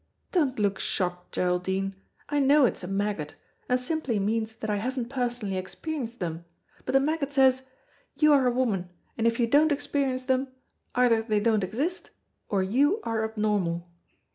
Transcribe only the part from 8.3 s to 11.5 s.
are a woman, and if you don't experience them, either they